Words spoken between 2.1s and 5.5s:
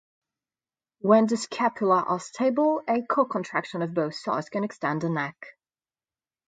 stable a co-contraction of both sides can extend the neck.